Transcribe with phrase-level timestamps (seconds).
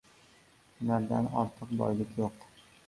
[0.79, 2.45] •Hunardan ortiq boylik yo‘q.